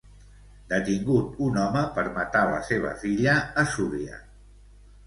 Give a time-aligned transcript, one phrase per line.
[0.71, 4.21] Detingut un home per matar la seva filla a Súria.